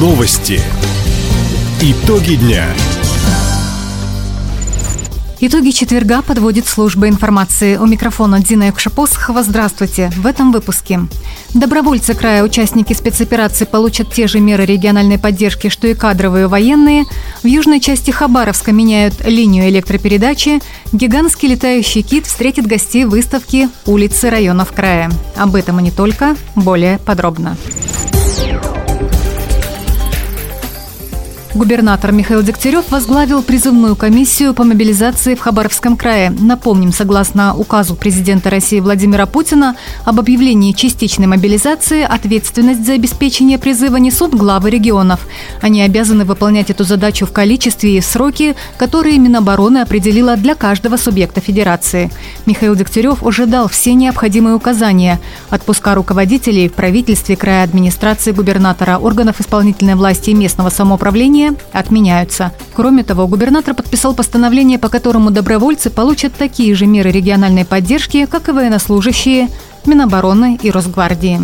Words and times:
Новости. 0.00 0.62
Итоги 1.82 2.36
дня. 2.36 2.64
Итоги 5.40 5.72
четверга 5.72 6.22
подводит 6.22 6.66
служба 6.66 7.06
информации. 7.06 7.76
У 7.76 7.84
микрофона 7.84 8.40
Дина 8.40 8.64
Якшапосхова. 8.64 9.42
Здравствуйте. 9.42 10.10
В 10.16 10.24
этом 10.24 10.52
выпуске. 10.52 11.00
Добровольцы 11.52 12.14
края, 12.14 12.42
участники 12.44 12.94
спецоперации 12.94 13.66
получат 13.66 14.10
те 14.10 14.26
же 14.26 14.40
меры 14.40 14.64
региональной 14.64 15.18
поддержки, 15.18 15.68
что 15.68 15.86
и 15.86 15.92
кадровые 15.92 16.46
военные. 16.46 17.04
В 17.42 17.46
южной 17.46 17.80
части 17.80 18.10
Хабаровска 18.10 18.72
меняют 18.72 19.26
линию 19.26 19.68
электропередачи. 19.68 20.62
Гигантский 20.92 21.50
летающий 21.50 22.00
кит 22.00 22.24
встретит 22.24 22.66
гостей 22.66 23.04
выставки 23.04 23.68
«Улицы 23.84 24.30
районов 24.30 24.72
края». 24.72 25.10
Об 25.36 25.56
этом 25.56 25.78
и 25.78 25.82
не 25.82 25.90
только. 25.90 26.36
Более 26.56 26.98
подробно. 27.00 27.58
Губернатор 31.52 32.12
Михаил 32.12 32.42
Дегтярев 32.42 32.92
возглавил 32.92 33.42
призывную 33.42 33.96
комиссию 33.96 34.54
по 34.54 34.62
мобилизации 34.62 35.34
в 35.34 35.40
Хабаровском 35.40 35.96
крае. 35.96 36.30
Напомним, 36.30 36.92
согласно 36.92 37.56
указу 37.56 37.96
президента 37.96 38.50
России 38.50 38.78
Владимира 38.78 39.26
Путина 39.26 39.74
об 40.04 40.20
объявлении 40.20 40.72
частичной 40.72 41.26
мобилизации, 41.26 42.02
ответственность 42.02 42.86
за 42.86 42.92
обеспечение 42.92 43.58
призыва 43.58 43.96
несут 43.96 44.32
главы 44.32 44.70
регионов. 44.70 45.26
Они 45.60 45.82
обязаны 45.82 46.24
выполнять 46.24 46.70
эту 46.70 46.84
задачу 46.84 47.26
в 47.26 47.32
количестве 47.32 47.96
и 47.96 48.00
в 48.00 48.04
сроки, 48.04 48.54
которые 48.78 49.18
Минобороны 49.18 49.78
определила 49.78 50.36
для 50.36 50.54
каждого 50.54 50.96
субъекта 50.96 51.40
федерации. 51.40 52.12
Михаил 52.46 52.74
Дегтярев 52.74 53.22
уже 53.22 53.46
дал 53.46 53.68
все 53.68 53.94
необходимые 53.94 54.54
указания. 54.54 55.20
Отпуска 55.50 55.94
руководителей 55.94 56.68
в 56.68 56.72
правительстве 56.72 57.36
края 57.36 57.64
администрации 57.64 58.32
губернатора, 58.32 58.98
органов 58.98 59.40
исполнительной 59.40 59.94
власти 59.94 60.30
и 60.30 60.34
местного 60.34 60.70
самоуправления 60.70 61.54
отменяются. 61.72 62.52
Кроме 62.74 63.04
того, 63.04 63.26
губернатор 63.26 63.74
подписал 63.74 64.14
постановление, 64.14 64.78
по 64.78 64.88
которому 64.88 65.30
добровольцы 65.30 65.90
получат 65.90 66.34
такие 66.34 66.74
же 66.74 66.86
меры 66.86 67.10
региональной 67.10 67.64
поддержки, 67.64 68.26
как 68.26 68.48
и 68.48 68.52
военнослужащие 68.52 69.48
Минобороны 69.86 70.58
и 70.62 70.70
Росгвардии. 70.70 71.40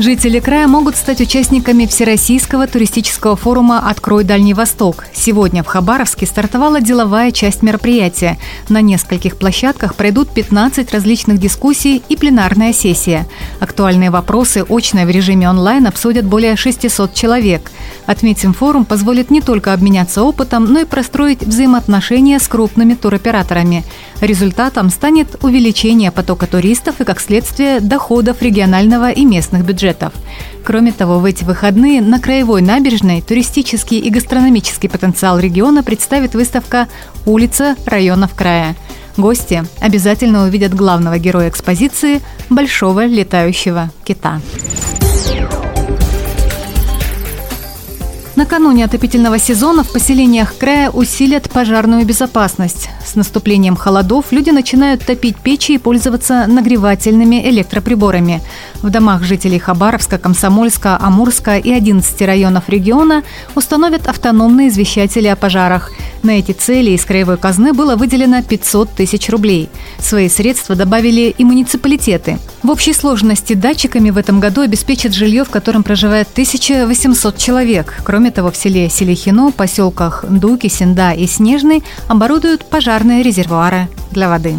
Жители 0.00 0.40
края 0.40 0.66
могут 0.66 0.96
стать 0.96 1.20
участниками 1.20 1.84
Всероссийского 1.84 2.66
туристического 2.66 3.36
форума 3.36 3.86
«Открой 3.86 4.24
Дальний 4.24 4.54
Восток». 4.54 5.04
Сегодня 5.12 5.62
в 5.62 5.66
Хабаровске 5.66 6.24
стартовала 6.24 6.80
деловая 6.80 7.32
часть 7.32 7.62
мероприятия. 7.62 8.38
На 8.70 8.80
нескольких 8.80 9.36
площадках 9.36 9.94
пройдут 9.94 10.30
15 10.30 10.90
различных 10.90 11.36
дискуссий 11.36 12.02
и 12.08 12.16
пленарная 12.16 12.72
сессия. 12.72 13.28
Актуальные 13.58 14.10
вопросы 14.10 14.64
очно 14.66 15.04
в 15.04 15.10
режиме 15.10 15.50
онлайн 15.50 15.86
обсудят 15.86 16.24
более 16.24 16.56
600 16.56 17.12
человек. 17.12 17.70
Отметим, 18.06 18.54
форум 18.54 18.86
позволит 18.86 19.30
не 19.30 19.42
только 19.42 19.74
обменяться 19.74 20.22
опытом, 20.22 20.64
но 20.64 20.80
и 20.80 20.86
простроить 20.86 21.42
взаимоотношения 21.42 22.38
с 22.38 22.48
крупными 22.48 22.94
туроператорами. 22.94 23.84
Результатом 24.20 24.90
станет 24.90 25.42
увеличение 25.42 26.10
потока 26.10 26.46
туристов 26.46 27.00
и, 27.00 27.04
как 27.04 27.20
следствие, 27.20 27.80
доходов 27.80 28.42
регионального 28.42 29.10
и 29.10 29.24
местных 29.24 29.64
бюджетов. 29.64 30.12
Кроме 30.64 30.92
того, 30.92 31.18
в 31.18 31.24
эти 31.24 31.44
выходные 31.44 32.02
на 32.02 32.20
Краевой 32.20 32.60
набережной 32.60 33.22
туристический 33.22 33.98
и 33.98 34.10
гастрономический 34.10 34.88
потенциал 34.88 35.38
региона 35.38 35.82
представит 35.82 36.34
выставка 36.34 36.88
«Улица 37.24 37.76
районов 37.86 38.34
края». 38.34 38.76
Гости 39.16 39.64
обязательно 39.80 40.44
увидят 40.44 40.74
главного 40.74 41.18
героя 41.18 41.48
экспозиции– 41.48 42.20
большого 42.50 43.06
летающего 43.06 43.90
кита. 44.04 44.40
Накануне 48.40 48.86
отопительного 48.86 49.38
сезона 49.38 49.84
в 49.84 49.92
поселениях 49.92 50.56
края 50.56 50.88
усилят 50.88 51.50
пожарную 51.50 52.06
безопасность. 52.06 52.88
С 53.04 53.14
наступлением 53.14 53.76
холодов 53.76 54.32
люди 54.32 54.48
начинают 54.48 55.04
топить 55.04 55.36
печи 55.36 55.72
и 55.72 55.78
пользоваться 55.78 56.46
нагревательными 56.46 57.46
электроприборами. 57.50 58.40
В 58.80 58.88
домах 58.88 59.24
жителей 59.24 59.58
Хабаровска, 59.58 60.16
Комсомольска, 60.16 60.96
Амурска 60.98 61.58
и 61.58 61.70
11 61.70 62.22
районов 62.22 62.70
региона 62.70 63.24
установят 63.54 64.06
автономные 64.06 64.68
извещатели 64.68 65.26
о 65.26 65.36
пожарах. 65.36 65.92
На 66.22 66.30
эти 66.38 66.52
цели 66.52 66.92
из 66.92 67.04
краевой 67.04 67.36
казны 67.36 67.74
было 67.74 67.94
выделено 67.94 68.42
500 68.42 68.88
тысяч 68.88 69.28
рублей. 69.28 69.68
Свои 69.98 70.30
средства 70.30 70.74
добавили 70.74 71.34
и 71.36 71.44
муниципалитеты. 71.44 72.38
В 72.62 72.70
общей 72.70 72.92
сложности 72.92 73.54
датчиками 73.54 74.10
в 74.10 74.18
этом 74.18 74.38
году 74.38 74.60
обеспечат 74.60 75.14
жилье, 75.14 75.44
в 75.44 75.50
котором 75.50 75.82
проживает 75.82 76.28
1800 76.32 77.38
человек. 77.38 77.94
Кроме 78.04 78.30
того, 78.30 78.50
в 78.50 78.56
селе 78.56 78.90
Селихино, 78.90 79.50
поселках 79.50 80.26
Дуки, 80.28 80.68
Синда 80.68 81.12
и 81.12 81.26
Снежный 81.26 81.82
оборудуют 82.06 82.66
пожарные 82.66 83.22
резервуары 83.22 83.88
для 84.10 84.28
воды. 84.28 84.56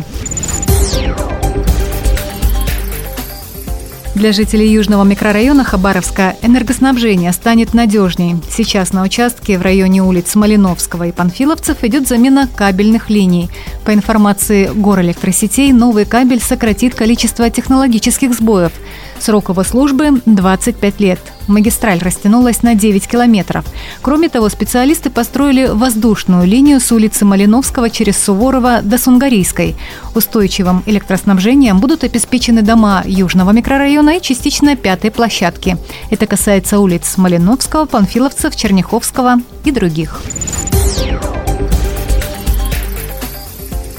Для 4.21 4.33
жителей 4.33 4.71
южного 4.71 5.03
микрорайона 5.03 5.63
Хабаровска 5.63 6.35
энергоснабжение 6.43 7.33
станет 7.33 7.73
надежнее. 7.73 8.39
Сейчас 8.51 8.93
на 8.93 9.01
участке 9.01 9.57
в 9.57 9.63
районе 9.63 10.03
улиц 10.03 10.35
Малиновского 10.35 11.07
и 11.07 11.11
Панфиловцев 11.11 11.83
идет 11.83 12.07
замена 12.07 12.47
кабельных 12.55 13.09
линий. 13.09 13.49
По 13.83 13.95
информации 13.95 14.69
горэлектросетей, 14.75 15.71
новый 15.71 16.05
кабель 16.05 16.39
сократит 16.39 16.93
количество 16.93 17.49
технологических 17.49 18.31
сбоев. 18.35 18.73
Срок 19.21 19.49
его 19.49 19.63
службы– 19.63 20.19
25 20.25 20.99
лет. 20.99 21.19
Магистраль 21.47 21.99
растянулась 21.99 22.63
на 22.63 22.73
9 22.73 23.07
километров. 23.07 23.63
Кроме 24.01 24.29
того, 24.29 24.49
специалисты 24.49 25.11
построили 25.11 25.67
воздушную 25.67 26.47
линию 26.47 26.79
с 26.79 26.91
улицы 26.91 27.23
Малиновского 27.23 27.91
через 27.91 28.17
Суворова 28.17 28.81
до 28.81 28.97
Сунгарийской. 28.97 29.75
Устойчивым 30.15 30.81
электроснабжением 30.87 31.79
будут 31.79 32.03
обеспечены 32.03 32.63
дома 32.63 33.03
Южного 33.05 33.51
микрорайона 33.51 34.17
и 34.17 34.21
частично 34.21 34.75
пятой 34.75 35.11
площадки. 35.11 35.77
Это 36.09 36.25
касается 36.25 36.79
улиц 36.79 37.15
Малиновского, 37.17 37.85
Панфиловцев, 37.85 38.55
Черняховского 38.55 39.35
и 39.65 39.69
других. 39.69 40.19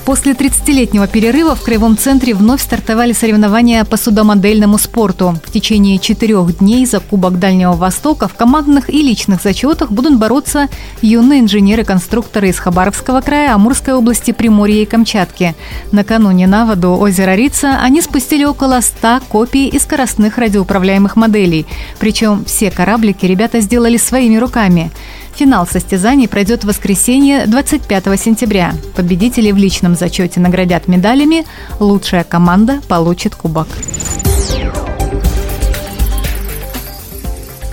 После 0.04 0.32
30-летнего 0.32 1.06
перерыва 1.06 1.54
в 1.54 1.62
Краевом 1.62 1.96
центре 1.96 2.34
вновь 2.34 2.60
стартовали 2.60 3.12
соревнования 3.12 3.84
по 3.84 3.96
судомодельному 3.96 4.76
спорту. 4.76 5.38
В 5.44 5.52
течение 5.52 6.00
четырех 6.00 6.58
дней 6.58 6.84
за 6.86 6.98
Кубок 6.98 7.38
Дальнего 7.38 7.72
Востока 7.72 8.26
в 8.26 8.34
командных 8.34 8.90
и 8.90 9.00
личных 9.00 9.40
зачетах 9.40 9.92
будут 9.92 10.18
бороться 10.18 10.68
юные 11.02 11.40
инженеры-конструкторы 11.40 12.48
из 12.48 12.58
Хабаровского 12.58 13.20
края, 13.20 13.54
Амурской 13.54 13.94
области, 13.94 14.32
Приморья 14.32 14.82
и 14.82 14.86
Камчатки. 14.86 15.54
Накануне 15.92 16.48
на 16.48 16.66
воду 16.66 16.96
озера 16.98 17.36
Рица 17.36 17.78
они 17.80 18.02
спустили 18.02 18.42
около 18.42 18.80
100 18.80 19.20
копий 19.28 19.68
и 19.68 19.78
скоростных 19.78 20.36
радиоуправляемых 20.36 21.14
моделей. 21.14 21.64
Причем 22.00 22.44
все 22.44 22.72
кораблики 22.72 23.24
ребята 23.24 23.60
сделали 23.60 23.98
своими 23.98 24.36
руками. 24.36 24.90
Финал 25.34 25.66
состязаний 25.66 26.28
пройдет 26.28 26.64
в 26.64 26.66
воскресенье 26.68 27.46
25 27.46 28.20
сентября. 28.20 28.74
Победители 28.94 29.50
в 29.50 29.56
личном 29.56 29.94
зачете 29.94 30.40
наградят 30.40 30.88
медалями, 30.88 31.46
лучшая 31.80 32.24
команда 32.24 32.80
получит 32.88 33.34
кубок. 33.34 33.68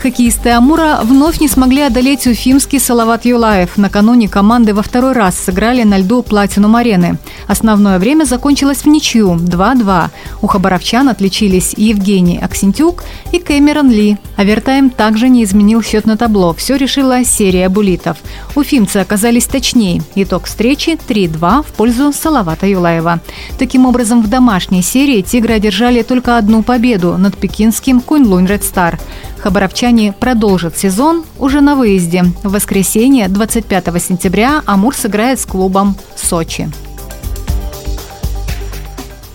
Хоккеисты 0.01 0.51
Амура 0.51 1.01
вновь 1.03 1.41
не 1.41 1.49
смогли 1.49 1.81
одолеть 1.81 2.25
уфимский 2.25 2.79
Салават 2.79 3.25
Юлаев. 3.25 3.77
Накануне 3.77 4.29
команды 4.29 4.73
во 4.73 4.81
второй 4.81 5.11
раз 5.11 5.37
сыграли 5.37 5.83
на 5.83 5.97
льду 5.97 6.23
Платинум 6.23 6.77
арены. 6.77 7.17
Основное 7.47 7.99
время 7.99 8.23
закончилось 8.23 8.83
в 8.83 8.87
ничью 8.87 9.35
2-2. 9.35 10.07
У 10.41 10.47
хабаровчан 10.47 11.09
отличились 11.09 11.73
Евгений 11.75 12.39
Аксентюк 12.41 13.03
и 13.33 13.39
Кэмерон 13.39 13.91
Ли. 13.91 14.17
Авертайм 14.37 14.89
также 14.89 15.27
не 15.27 15.43
изменил 15.43 15.83
счет 15.83 16.05
на 16.05 16.15
табло. 16.15 16.53
Все 16.53 16.77
решила 16.77 17.25
серия 17.25 17.67
булитов. 17.67 18.19
Уфимцы 18.55 18.97
оказались 18.97 19.47
точнее. 19.47 20.01
Итог 20.15 20.45
встречи 20.45 20.97
3-2 21.09 21.63
в 21.63 21.73
пользу 21.73 22.13
Салавата 22.13 22.67
Юлаева. 22.67 23.19
Таким 23.57 23.85
образом, 23.85 24.21
в 24.21 24.29
домашней 24.29 24.81
серии 24.81 25.21
«Тигры» 25.21 25.55
одержали 25.55 26.03
только 26.03 26.37
одну 26.37 26.63
победу 26.63 27.17
над 27.17 27.35
пекинским 27.37 27.99
Куньлунь 27.99 28.45
Ред 28.45 28.63
Стар. 28.63 28.97
Хабаровчане 29.41 30.13
продолжат 30.13 30.77
сезон 30.77 31.23
уже 31.37 31.61
на 31.61 31.75
выезде. 31.75 32.25
В 32.43 32.51
воскресенье, 32.51 33.29
25 33.29 34.03
сентября, 34.03 34.61
Амур 34.65 34.95
сыграет 34.95 35.39
с 35.39 35.45
клубом 35.45 35.95
«Сочи». 36.15 36.69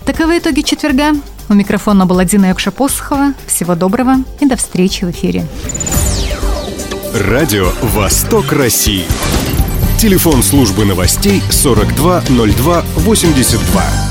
Таковы 0.05 0.37
итоги 0.37 0.61
четверга. 0.61 1.13
У 1.49 1.53
микрофона 1.53 2.05
была 2.05 2.23
Дина 2.25 2.51
Якша-Посохова. 2.51 3.33
Всего 3.47 3.75
доброго 3.75 4.17
и 4.39 4.45
до 4.45 4.55
встречи 4.55 5.05
в 5.05 5.11
эфире. 5.11 5.45
Радио 7.13 7.71
«Восток 7.81 8.51
России». 8.51 9.05
Телефон 9.99 10.43
службы 10.43 10.85
новостей 10.85 11.41
420282. 11.49 14.04